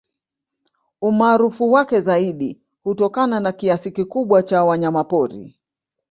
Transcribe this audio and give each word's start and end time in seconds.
Umaarufu 1.01 1.71
wake 1.71 2.01
zaidi 2.01 2.61
hutokana 2.83 3.39
na 3.39 3.51
kiasi 3.51 3.91
kikubwa 3.91 4.43
cha 4.43 4.63
wanyamapori 4.63 5.57